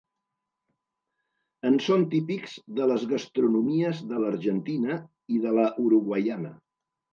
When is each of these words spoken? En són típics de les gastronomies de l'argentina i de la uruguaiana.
En 1.69 1.77
són 1.87 2.05
típics 2.13 2.55
de 2.81 2.89
les 2.93 3.05
gastronomies 3.13 4.01
de 4.15 4.25
l'argentina 4.25 4.99
i 5.37 5.45
de 5.47 5.55
la 5.61 5.69
uruguaiana. 5.87 6.57